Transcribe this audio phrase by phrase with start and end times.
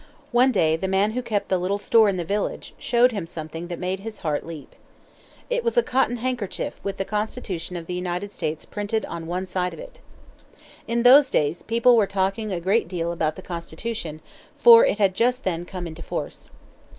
[0.31, 3.67] One day the man who kept the little store in the village, showed him something
[3.67, 4.73] that made his heart leap.
[5.47, 9.45] It was a cotton handkerchief with the Constitution of the United States printed on one
[9.45, 9.99] side of it.
[10.87, 14.21] In those days people were talking a great deal about the Constitution,
[14.57, 16.49] for it had just then come into force.